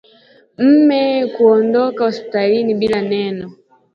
[0.57, 1.01] Mume
[1.33, 3.47] kuondoka hospitalini bila neno